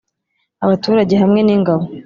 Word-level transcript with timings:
abaturage 0.65 1.13
hamwe 1.21 1.41
n’Ingabo 1.43 1.83